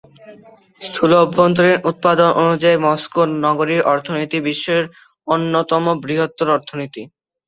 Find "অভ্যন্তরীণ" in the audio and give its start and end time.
1.17-1.77